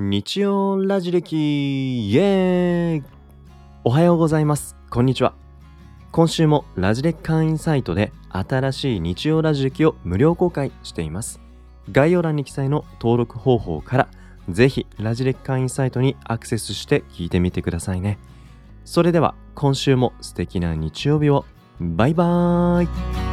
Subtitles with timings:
[0.00, 1.34] 日曜ラジ歴
[2.08, 3.04] イエーイ
[3.82, 4.76] おはようございます。
[4.90, 5.34] こんにちは。
[6.12, 11.40] 今週もラジレ会員サイトで新しい日曜ラジ歴を無料公開しています。
[11.90, 14.08] 概要欄に記載の登録方法から
[14.48, 18.20] ぜひラジレ会員サイトにアクセスして聞いてみてくださいね。
[18.84, 21.44] それでは今週も素敵な日曜日を
[21.80, 23.27] バイバーイ